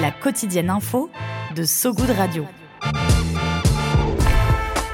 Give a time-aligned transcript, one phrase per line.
[0.00, 1.10] La quotidienne info
[1.56, 2.44] de So Good Radio.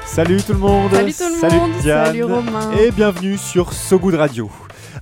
[0.05, 3.99] Salut tout le monde Salut tout le monde Diane Salut Romain Et bienvenue sur So
[3.99, 4.49] Good Radio.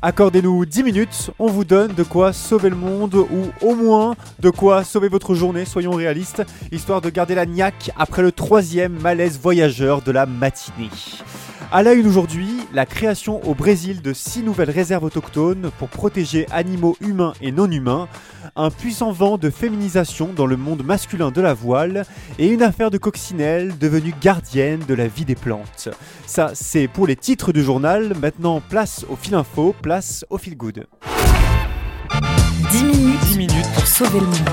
[0.02, 4.49] Accordez-nous 10 minutes, on vous donne de quoi sauver le monde ou au moins de
[4.49, 9.39] quoi sauver votre journée, soyons réalistes, histoire de garder la niaque après le troisième malaise
[9.39, 10.89] voyageur de la matinée.
[11.75, 16.45] À la une aujourd'hui, la création au Brésil de six nouvelles réserves autochtones pour protéger
[16.51, 18.07] animaux humains et non humains,
[18.55, 22.05] un puissant vent de féminisation dans le monde masculin de la voile
[22.37, 25.89] et une affaire de coccinelle devenue gardienne de la vie des plantes.
[26.27, 28.13] Ça, c'est pour les titres du journal.
[28.21, 30.85] Maintenant, place au fil info, place au fil good.
[32.69, 34.49] 10 minutes, 10 minutes pour sauver le monde.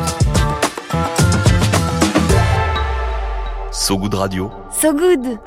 [3.73, 4.51] So Good Radio.
[4.71, 5.39] So Good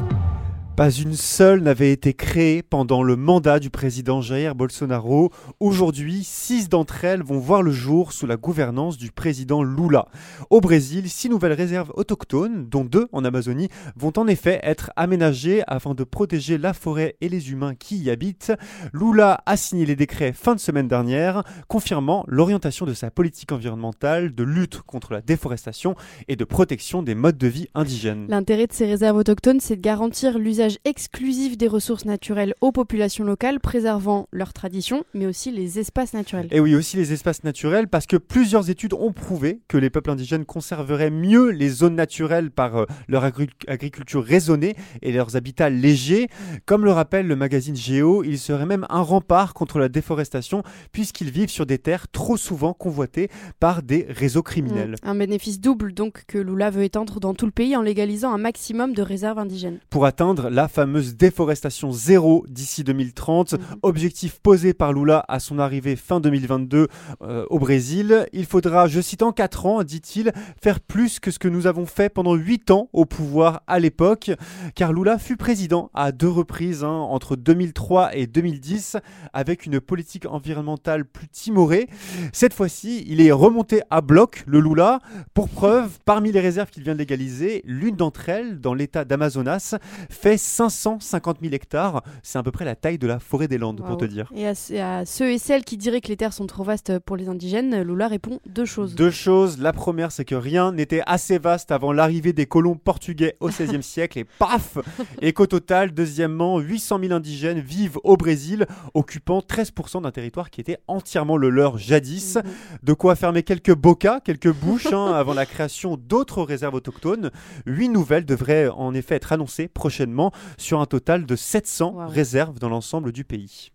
[0.76, 5.30] Pas une seule n'avait été créée pendant le mandat du président Jair Bolsonaro.
[5.60, 10.08] Aujourd'hui, six d'entre elles vont voir le jour sous la gouvernance du président Lula.
[10.50, 15.62] Au Brésil, six nouvelles réserves autochtones, dont deux en Amazonie, vont en effet être aménagées
[15.68, 18.52] afin de protéger la forêt et les humains qui y habitent.
[18.94, 24.34] Lula a signé les décrets fin de semaine dernière, confirmant l'orientation de sa politique environnementale
[24.34, 25.94] de lutte contre la déforestation
[26.28, 28.26] et de protection des modes de vie indigènes.
[28.28, 33.24] L'intérêt de ces réserves autochtones, c'est de garantir l'usage exclusif des ressources naturelles aux populations
[33.24, 36.48] locales, préservant leurs traditions, mais aussi les espaces naturels.
[36.52, 40.12] Et oui, aussi les espaces naturels, parce que plusieurs études ont prouvé que les peuples
[40.12, 45.70] indigènes conserveraient mieux les zones naturelles par euh, leur agri- agriculture raisonnée et leurs habitats
[45.70, 46.28] légers.
[46.66, 51.32] Comme le rappelle le magazine Géo, ils seraient même un rempart contre la déforestation, puisqu'ils
[51.32, 53.30] vivent sur des terres trop souvent convoitées
[53.60, 54.96] par des réseaux criminels.
[55.04, 55.08] Mm.
[55.10, 58.38] Un bénéfice double donc que Lula veut étendre dans tout le pays en légalisant un
[58.38, 59.80] maximum de réserves indigènes.
[59.90, 63.60] pour atteindre la fameuse déforestation zéro d'ici 2030, Mhm.
[63.82, 66.88] objectif posé par Lula à son arrivée fin 2022
[67.24, 68.28] euh, au Brésil.
[68.34, 70.32] Il faudra, je cite, en 4 ans, dit-il,
[70.62, 74.30] faire plus que ce que nous avons fait pendant 8 ans au pouvoir à l'époque,
[74.76, 78.98] car Lula fut président à deux reprises, hein, entre 2003 et 2010,
[79.34, 81.90] avec une politique environnementale plus timorée.
[82.32, 85.00] Cette fois-ci, il est remonté à bloc, le Lula,
[85.34, 89.76] pour preuve, parmi les réserves qu'il vient de légaliser, l'une d'entre elles, dans l'état d'Amazonas,
[90.12, 92.04] fait 550 000 hectares.
[92.22, 94.32] C'est à peu près la taille de la forêt des Landes, pour te dire.
[94.36, 97.30] Et à ceux et celles qui diraient que les terres sont trop vastes pour les
[97.30, 98.96] indigènes, Lula répond deux choses.
[98.96, 99.58] Deux choses.
[99.60, 103.84] La première, c'est que rien n'était assez vaste avant l'arrivée des colons portugais au XVIe
[103.84, 104.78] siècle et paf
[105.22, 110.62] Et qu'au total, deuxièmement, 800 000 indigènes vivent au Brésil, occupant 13% d'un territoire qui
[110.62, 112.36] était entièrement le leur jadis.
[112.36, 112.44] Mhm.
[112.84, 117.32] De quoi fermer quelques bocas, quelques bouches hein, avant la création d'autres réserves autochtones.
[117.66, 122.08] Huit nouvelles devraient en effet être annoncées prochainement sur un total de 700 Wow.
[122.08, 123.72] réserves dans l'ensemble du pays.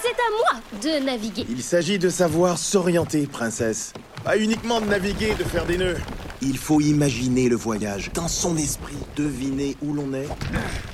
[0.00, 1.46] C'est à moi de naviguer.
[1.48, 3.92] Il s'agit de savoir s'orienter, princesse.
[4.24, 5.96] Pas uniquement de naviguer, de faire des nœuds.
[6.42, 10.28] Il faut imaginer le voyage dans son esprit, deviner où l'on est,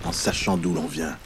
[0.04, 1.16] en sachant d'où l'on vient.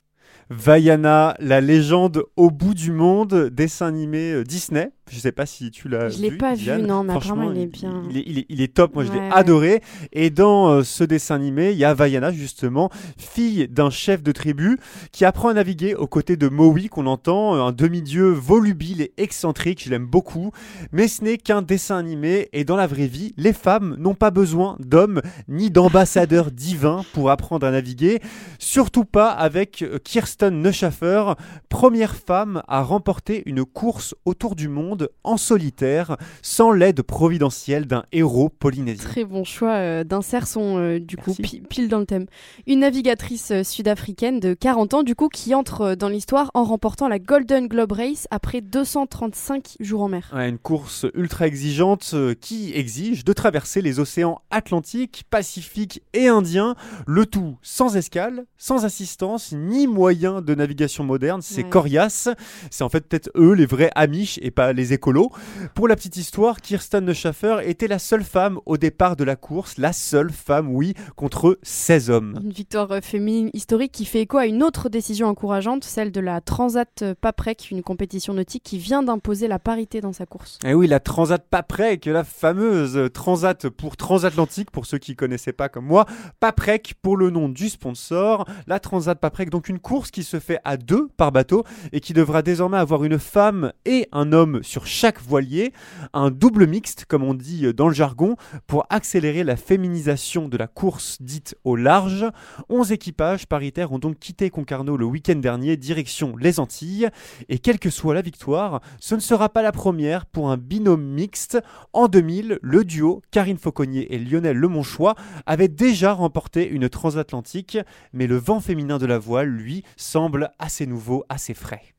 [0.51, 4.91] Vaiana, la légende au bout du monde, dessin animé euh, Disney.
[5.11, 7.61] Je sais pas si tu l'as Je l'ai vu, pas vu, non, mais apparemment, il
[7.61, 8.03] est bien.
[8.11, 9.83] Il est, il est- il est top, moi je l'ai Ouais, adoré.
[10.13, 12.89] Et dans euh, ce dessin animé, il y a Vaiana justement,
[13.19, 14.79] fille d'un chef de tribu,
[15.13, 19.13] qui apprend à naviguer aux côtés de Maui, qu'on entend, euh, un demi-dieu volubile et
[19.19, 20.53] excentrique, je l'aime beaucoup.
[20.91, 24.31] Mais ce n'est qu'un dessin animé, et dans la vraie vie, les femmes n'ont pas
[24.31, 28.21] besoin d'hommes ni d'ambassadeurs divins pour apprendre à naviguer.
[28.59, 31.35] Surtout pas avec euh, Kirsten Neuschafer,
[31.69, 34.94] première femme à remporter une course autour du monde
[35.25, 39.09] en solitaire, sans l'aide providentielle d'un héros polynésien.
[39.09, 41.43] Très bon choix euh, d'insert son euh, du coup Merci.
[41.43, 42.27] pi- pile dans le thème.
[42.67, 46.65] Une navigatrice euh, sud-africaine de 40 ans du coup qui entre euh, dans l'histoire en
[46.65, 50.31] remportant la Golden Globe Race après 235 jours en mer.
[50.35, 56.29] Ouais, une course ultra exigeante euh, qui exige de traverser les océans Atlantique, Pacifique et
[56.29, 56.75] Indien,
[57.07, 61.41] le tout sans escale, sans assistance ni moyen de navigation moderne.
[61.43, 61.71] C'est Ouais.
[61.71, 62.29] coriace.
[62.71, 65.31] C'est en fait peut-être eux les vrais Amish et pas les les écolos.
[65.75, 69.79] Pour la petite histoire, Kirsten Schaffer était la seule femme au départ de la course,
[69.79, 72.39] la seule femme, oui, contre 16 hommes.
[72.45, 76.21] Une victoire euh, féminine historique qui fait écho à une autre décision encourageante, celle de
[76.21, 80.59] la Transat Paprec, une compétition nautique qui vient d'imposer la parité dans sa course.
[80.67, 85.71] Et oui, la Transat Paprec, la fameuse Transat pour transatlantique, pour ceux qui connaissaient pas
[85.71, 86.05] comme moi,
[86.41, 90.59] Paprec pour le nom du sponsor, la Transat Paprec, donc une course qui se fait
[90.65, 94.74] à deux par bateau et qui devra désormais avoir une femme et un homme sur
[94.85, 95.73] chaque voilier,
[96.13, 98.37] un double mixte comme on dit dans le jargon,
[98.67, 102.27] pour accélérer la féminisation de la course dite au large.
[102.69, 107.09] 11 équipages paritaires ont donc quitté Concarneau le week-end dernier, direction les Antilles,
[107.49, 111.05] et quelle que soit la victoire, ce ne sera pas la première pour un binôme
[111.05, 111.59] mixte.
[111.93, 115.15] En 2000, le duo Karine Fauconnier et Lionel Lemonchois
[115.47, 117.79] avait déjà remporté une transatlantique,
[118.13, 121.95] mais le vent féminin de la voile, lui, semble assez nouveau, assez frais.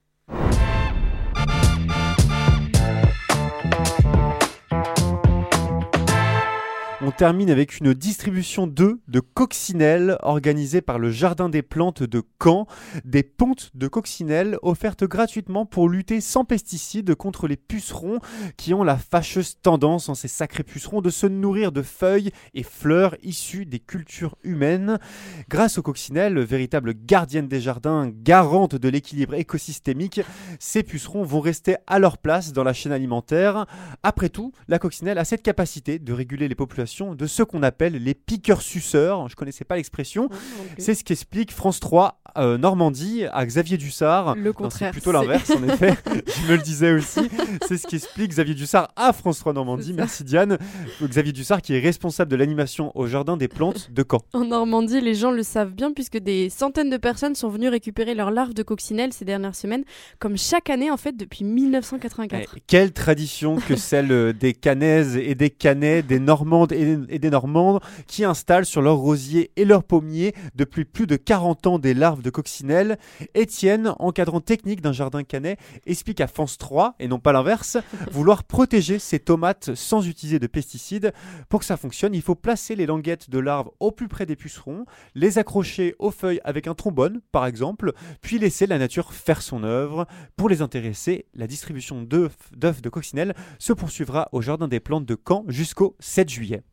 [7.18, 12.68] Termine avec une distribution d'œufs de coccinelle organisée par le Jardin des Plantes de Caen.
[13.06, 18.20] Des pontes de coccinelle offertes gratuitement pour lutter sans pesticides contre les pucerons
[18.58, 22.64] qui ont la fâcheuse tendance, en ces sacrés pucerons, de se nourrir de feuilles et
[22.64, 25.00] fleurs issues des cultures humaines.
[25.48, 30.20] Grâce aux coccinelles, véritables gardiennes des jardins, garantes de l'équilibre écosystémique,
[30.60, 33.68] ces pucerons vont rester à leur place dans la chaîne alimentaire.
[34.04, 37.94] Après tout, la coccinelle a cette capacité de réguler les populations de ce qu'on appelle
[37.94, 39.28] les piqueurs-suceurs.
[39.30, 40.30] Je connaissais pas l'expression.
[40.78, 44.36] C'est ce qu'explique France 3 euh, Normandie à Xavier Dussard.
[44.36, 44.90] Le contraire.
[44.90, 45.96] C'est plutôt l'inverse, en effet.
[46.06, 47.30] Je me le disais aussi.
[47.68, 49.94] C'est ce qu'explique Xavier Dussard à France 3 Normandie.
[49.94, 50.58] Merci Diane.
[51.04, 54.22] Xavier Dussard qui est responsable de l'animation au Jardin des Plantes de Caen.
[54.34, 58.16] En Normandie, les gens le savent bien puisque des centaines de personnes sont venues récupérer
[58.16, 59.84] leurs larves de coccinelle ces dernières semaines,
[60.20, 62.54] comme chaque année en fait depuis 1984.
[62.56, 66.95] Eh, quelle tradition que celle euh, des Canaises et des Canais, des Normandes et des
[67.30, 71.94] Normandes qui installent sur leurs rosiers et leurs pommiers depuis plus de 40 ans des
[71.94, 72.98] larves de coccinelle.
[73.34, 77.78] Étienne, encadrant technique d'un jardin canet, explique à France 3, et non pas l'inverse,
[78.12, 81.14] vouloir protéger ses tomates sans utiliser de pesticides.
[81.50, 84.36] Pour que ça fonctionne, il faut placer les languettes de larves au plus près des
[84.36, 89.42] pucerons, les accrocher aux feuilles avec un trombone, par exemple, puis laisser la nature faire
[89.42, 90.08] son œuvre.
[90.36, 95.18] Pour les intéresser, la distribution d'œufs de coccinelle se poursuivra au Jardin des Plantes de
[95.28, 96.64] Caen jusqu'au 7 juillet.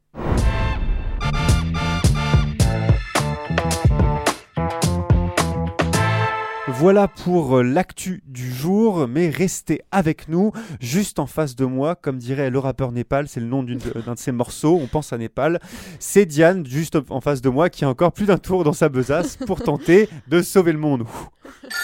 [6.83, 10.51] Voilà pour euh, l'actu du jour, mais restez avec nous,
[10.81, 13.63] juste en face de moi, comme dirait le rappeur Népal, c'est le nom
[14.07, 15.61] d'un de ses morceaux, on pense à Népal.
[16.01, 18.89] C'est Diane, juste en face de moi, qui a encore plus d'un tour dans sa
[18.89, 21.05] besace pour tenter de sauver le monde.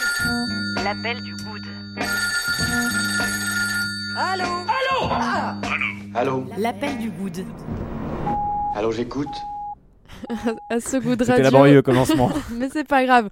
[0.82, 1.62] L'appel du good.
[4.16, 4.44] Allô?
[4.44, 5.08] Allô?
[5.12, 5.60] Ah
[6.14, 6.46] Allô?
[6.56, 7.44] L'appel du good.
[8.74, 9.28] Allô, j'écoute.
[10.70, 11.36] à ce goût de radio.
[11.36, 12.30] C'était laborieux commencement.
[12.52, 13.28] Mais c'est pas grave.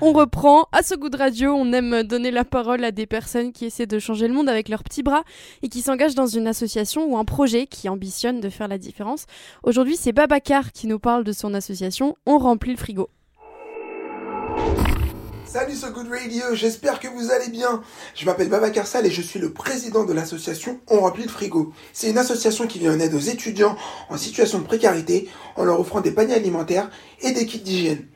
[0.00, 0.66] On reprend.
[0.72, 3.86] À ce goût de radio, on aime donner la parole à des personnes qui essaient
[3.86, 5.24] de changer le monde avec leurs petits bras
[5.62, 9.26] et qui s'engagent dans une association ou un projet qui ambitionne de faire la différence.
[9.62, 13.08] Aujourd'hui, c'est Babacar qui nous parle de son association On remplit le frigo.
[15.50, 17.82] Salut So Good Radio, j'espère que vous allez bien.
[18.14, 21.72] Je m'appelle Baba Karsal et je suis le président de l'association On remplit le frigo.
[21.94, 23.74] C'est une association qui vient en aide aux étudiants
[24.10, 26.90] en situation de précarité en leur offrant des paniers alimentaires
[27.22, 28.06] et des kits d'hygiène.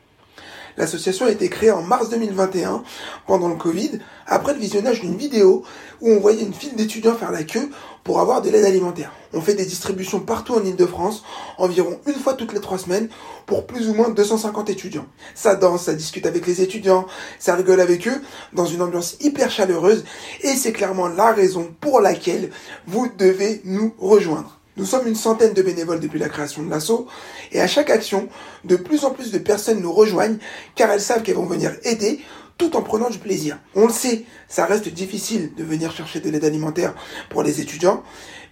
[0.77, 2.83] L'association a été créée en mars 2021
[3.27, 5.65] pendant le Covid après le visionnage d'une vidéo
[6.01, 7.71] où on voyait une file d'étudiants faire la queue
[8.05, 9.12] pour avoir de l'aide alimentaire.
[9.33, 11.23] On fait des distributions partout en Ile-de-France,
[11.59, 13.09] environ une fois toutes les trois semaines,
[13.47, 15.07] pour plus ou moins 250 étudiants.
[15.35, 17.07] Ça danse, ça discute avec les étudiants,
[17.38, 18.21] ça rigole avec eux,
[18.52, 20.05] dans une ambiance hyper chaleureuse,
[20.43, 22.50] et c'est clairement la raison pour laquelle
[22.87, 24.59] vous devez nous rejoindre.
[24.76, 27.07] Nous sommes une centaine de bénévoles depuis la création de l'assaut,
[27.52, 28.29] et à chaque action,
[28.64, 30.38] de plus en plus de personnes nous rejoignent,
[30.75, 32.21] car elles savent qu'elles vont venir aider
[32.57, 33.59] tout en prenant du plaisir.
[33.75, 36.95] On le sait, ça reste difficile de venir chercher de l'aide alimentaire
[37.29, 38.02] pour les étudiants,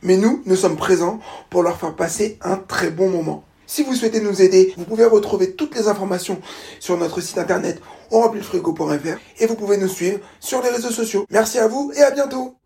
[0.03, 3.45] mais nous, nous sommes présents pour leur faire passer un très bon moment.
[3.67, 6.41] Si vous souhaitez nous aider, vous pouvez retrouver toutes les informations
[6.81, 11.25] sur notre site internet frigo.fr et vous pouvez nous suivre sur les réseaux sociaux.
[11.31, 12.57] Merci à vous et à bientôt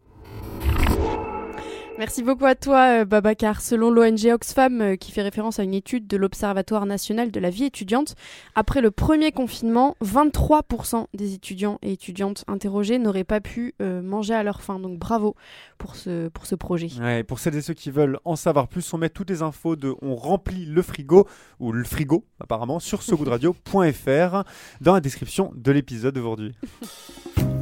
[1.96, 3.60] Merci beaucoup à toi, euh, Babacar.
[3.60, 7.50] Selon l'ONG Oxfam, euh, qui fait référence à une étude de l'Observatoire national de la
[7.50, 8.16] vie étudiante,
[8.56, 14.34] après le premier confinement, 23% des étudiants et étudiantes interrogés n'auraient pas pu euh, manger
[14.34, 14.80] à leur faim.
[14.80, 15.36] Donc bravo
[15.78, 16.88] pour ce, pour ce projet.
[17.00, 19.76] Ouais, pour celles et ceux qui veulent en savoir plus, on met toutes les infos
[19.76, 21.28] de On remplit le frigo,
[21.60, 24.42] ou le frigo apparemment, sur sogoodradio.fr
[24.80, 26.54] dans la description de l'épisode d'aujourd'hui.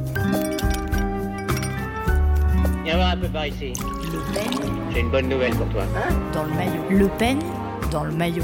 [2.83, 3.71] Viens voir un peu par ici.
[4.11, 5.83] Le peigne J'ai une bonne nouvelle pour toi.
[6.33, 6.83] dans le maillot.
[6.89, 7.39] Le peigne
[7.91, 8.43] dans le maillot.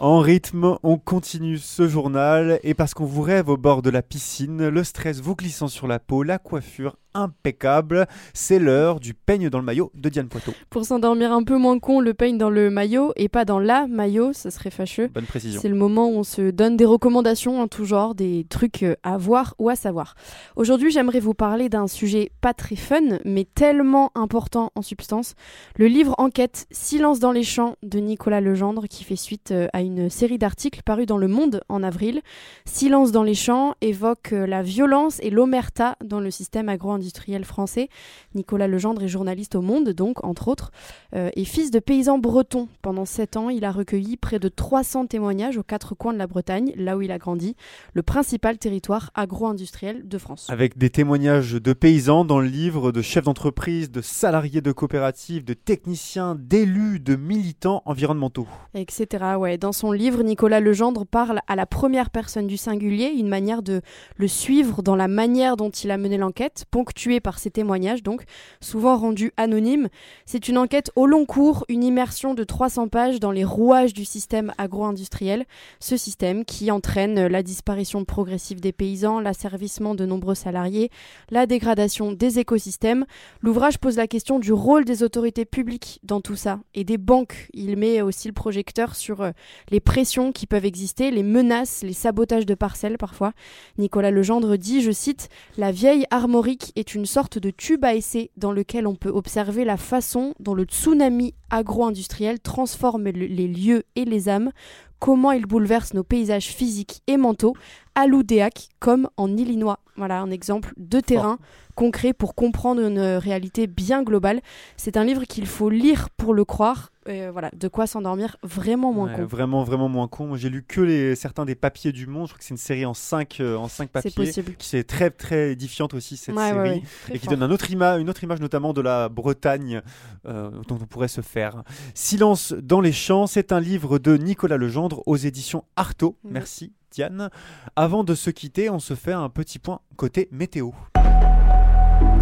[0.00, 4.02] En rythme, on continue ce journal et parce qu'on vous rêve au bord de la
[4.02, 9.50] piscine, le stress vous glissant sur la peau, la coiffure impeccable, c'est l'heure du peigne
[9.50, 10.52] dans le maillot de Diane Poitot.
[10.70, 13.86] Pour s'endormir un peu moins con, le peigne dans le maillot et pas dans la
[13.86, 15.08] maillot, ça serait fâcheux.
[15.08, 15.60] Bonne précision.
[15.60, 18.94] C'est le moment où on se donne des recommandations en tout genre, des trucs euh,
[19.02, 20.14] à voir ou à savoir.
[20.56, 25.34] Aujourd'hui, j'aimerais vous parler d'un sujet pas très fun, mais tellement important en substance.
[25.76, 29.80] Le livre Enquête Silence dans les champs de Nicolas Legendre, qui fait suite euh, à
[29.80, 32.20] une série d'articles parus dans Le Monde en avril.
[32.64, 37.07] Silence dans les champs évoque euh, la violence et l'omerta dans le système agro-industriel
[37.44, 37.88] français.
[38.34, 40.70] Nicolas Legendre est journaliste au Monde, donc, entre autres,
[41.14, 42.68] euh, et fils de paysans bretons.
[42.82, 46.26] Pendant sept ans, il a recueilli près de 300 témoignages aux quatre coins de la
[46.26, 47.56] Bretagne, là où il a grandi,
[47.94, 50.46] le principal territoire agro-industriel de France.
[50.50, 55.44] Avec des témoignages de paysans dans le livre, de chefs d'entreprise, de salariés de coopératives,
[55.44, 58.46] de techniciens, d'élus, de militants environnementaux.
[58.74, 59.36] etc.
[59.38, 59.58] Ouais.
[59.58, 63.80] Dans son livre, Nicolas Legendre parle à la première personne du singulier, une manière de
[64.16, 68.24] le suivre dans la manière dont il a mené l'enquête, ponctuée par ses témoignages, donc
[68.62, 69.88] souvent rendus anonymes.
[70.24, 74.06] C'est une enquête au long cours, une immersion de 300 pages dans les rouages du
[74.06, 75.44] système agro-industriel,
[75.80, 80.90] ce système qui entraîne la disparition progressive des paysans, l'asservissement de nombreux salariés,
[81.30, 83.04] la dégradation des écosystèmes.
[83.42, 87.48] L'ouvrage pose la question du rôle des autorités publiques dans tout ça et des banques.
[87.52, 89.32] Il met aussi le projecteur sur euh,
[89.70, 93.34] les pressions qui peuvent exister, les menaces, les sabotages de parcelles parfois.
[93.76, 95.28] Nicolas Legendre dit, je cite,
[95.58, 99.64] La vieille armorique est une sorte de tube à essai dans lequel on peut observer
[99.64, 104.50] la façon dont le tsunami agro-industriel transforme le- les lieux et les âmes,
[104.98, 107.54] comment il bouleverse nos paysages physiques et mentaux,
[107.94, 109.78] à l'Oudéac comme en Illinois.
[109.96, 111.38] Voilà un exemple de terrain
[111.74, 114.40] concret pour comprendre une réalité bien globale.
[114.76, 116.90] C'est un livre qu'il faut lire pour le croire.
[117.08, 119.24] Euh, voilà, de quoi s'endormir vraiment moins Ouais, con.
[119.26, 120.36] Vraiment, vraiment moins con.
[120.36, 122.26] J'ai lu que les, certains des papiers du monde.
[122.26, 124.10] Je crois que c'est une série en 5 en cinq papiers.
[124.10, 124.54] possible.
[124.58, 126.58] Qui est très, très édifiante aussi, cette Ouais, série.
[126.68, 129.80] ouais, et qui donne un autre ima- une autre image, notamment de la Bretagne,
[130.26, 131.62] euh, dont on pourrait se faire.
[131.94, 136.16] Silence dans les champs, c'est un livre de Nicolas Legendre aux éditions Artaud.
[136.24, 136.32] Mhm.
[136.32, 137.30] Merci, Diane.
[137.76, 140.70] Avant de se quitter, on se fait un petit point côté météo.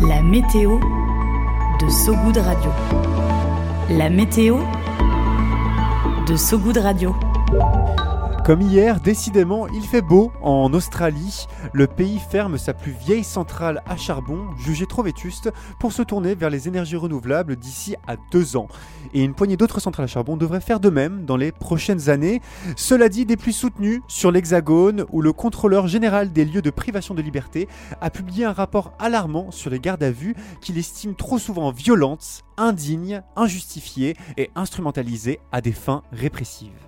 [0.09, 0.79] La météo
[1.81, 2.71] de Sogoud Radio.
[3.89, 4.59] La météo
[6.27, 7.15] de Sogoud Radio.
[8.47, 11.49] Comme hier, décidément, il fait beau en Australie.
[11.73, 15.51] Le pays ferme sa plus vieille centrale à charbon, jugée trop vétuste,
[15.81, 18.69] pour se tourner vers les énergies renouvelables d'ici à deux ans.
[19.15, 22.41] Et une poignée d'autres centrales à charbon devraient faire de même dans les prochaines années.
[22.77, 27.15] Cela dit, des pluies soutenues sur l'Hexagone, où le contrôleur général des lieux de privation
[27.15, 27.67] de liberté
[28.01, 32.45] a publié un rapport alarmant sur les gardes à vue qu'il estime trop souvent violentes,
[32.57, 36.86] indignes, injustifiées et instrumentalisées à des fins répressives.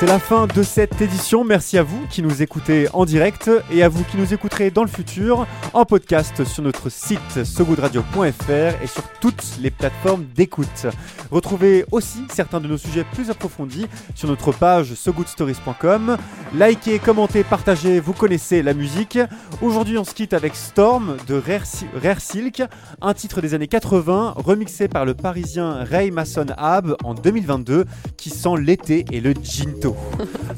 [0.00, 1.44] C'est la fin de cette édition.
[1.44, 4.80] Merci à vous qui nous écoutez en direct et à vous qui nous écouterez dans
[4.80, 10.86] le futur en podcast sur notre site sogoodradio.fr et sur toutes les plateformes d'écoute.
[11.30, 16.16] Retrouvez aussi certains de nos sujets plus approfondis sur notre page sogoodstories.com.
[16.54, 19.18] Likez, commentez, partagez, vous connaissez la musique.
[19.60, 22.62] Aujourd'hui, on se quitte avec Storm de Rare, Si- Rare Silk,
[23.02, 27.84] un titre des années 80 remixé par le parisien Ray Mason Ab en 2022
[28.16, 29.89] qui sent l'été et le ginto.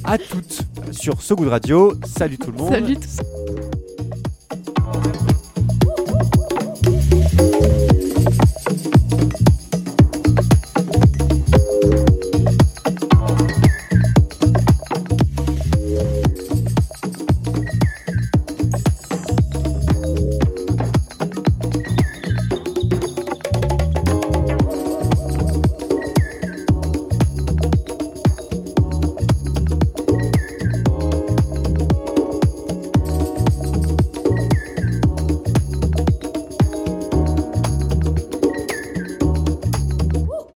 [0.05, 1.95] À toutes sur So Good Radio.
[2.05, 2.73] Salut tout le monde.
[2.73, 2.97] Salut.